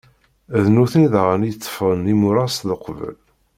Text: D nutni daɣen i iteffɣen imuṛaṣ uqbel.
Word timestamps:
D 0.63 0.65
nutni 0.73 1.07
daɣen 1.13 1.43
i 1.47 1.49
iteffɣen 1.51 2.11
imuṛaṣ 2.13 2.55
uqbel. 2.75 3.17